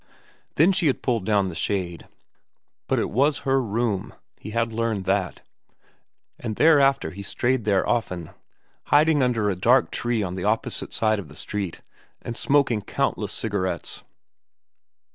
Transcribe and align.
Then 0.55 0.71
she 0.71 0.91
pulled 0.93 1.27
down 1.27 1.49
the 1.49 1.53
shade. 1.53 2.07
But 2.87 2.97
it 2.97 3.11
was 3.11 3.41
her 3.45 3.61
room—he 3.61 4.49
had 4.49 4.73
learned 4.73 5.05
that; 5.05 5.43
and 6.39 6.55
thereafter 6.55 7.11
he 7.11 7.21
strayed 7.21 7.65
there 7.65 7.87
often, 7.87 8.31
hiding 8.85 9.21
under 9.21 9.47
a 9.51 9.55
dark 9.55 9.91
tree 9.91 10.23
on 10.23 10.33
the 10.33 10.43
opposite 10.43 10.91
side 10.91 11.19
of 11.19 11.27
the 11.27 11.35
street 11.35 11.81
and 12.19 12.35
smoking 12.35 12.81
countless 12.81 13.31
cigarettes. 13.31 14.03